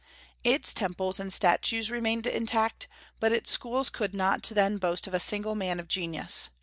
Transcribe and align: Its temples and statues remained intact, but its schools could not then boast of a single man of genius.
Its 0.43 0.73
temples 0.73 1.19
and 1.19 1.31
statues 1.31 1.91
remained 1.91 2.25
intact, 2.25 2.87
but 3.19 3.31
its 3.31 3.51
schools 3.51 3.91
could 3.91 4.15
not 4.15 4.41
then 4.55 4.77
boast 4.77 5.05
of 5.05 5.13
a 5.13 5.19
single 5.19 5.53
man 5.53 5.79
of 5.79 5.87
genius. 5.87 6.49